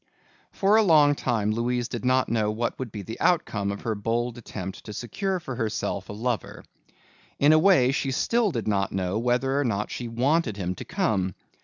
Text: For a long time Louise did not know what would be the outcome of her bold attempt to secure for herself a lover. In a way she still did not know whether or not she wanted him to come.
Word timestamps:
For 0.51 0.77
a 0.77 0.81
long 0.81 1.13
time 1.13 1.51
Louise 1.51 1.87
did 1.87 2.03
not 2.03 2.27
know 2.27 2.49
what 2.49 2.79
would 2.79 2.91
be 2.91 3.03
the 3.03 3.19
outcome 3.21 3.71
of 3.71 3.81
her 3.81 3.93
bold 3.93 4.35
attempt 4.35 4.83
to 4.85 4.93
secure 4.93 5.39
for 5.39 5.53
herself 5.57 6.09
a 6.09 6.13
lover. 6.13 6.63
In 7.37 7.53
a 7.53 7.59
way 7.59 7.91
she 7.91 8.09
still 8.09 8.49
did 8.49 8.67
not 8.67 8.91
know 8.91 9.19
whether 9.19 9.59
or 9.59 9.63
not 9.63 9.91
she 9.91 10.07
wanted 10.07 10.57
him 10.57 10.73
to 10.73 10.85
come. 10.85 11.35